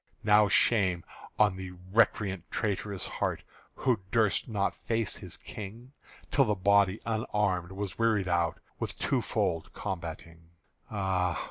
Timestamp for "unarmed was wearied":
7.05-8.27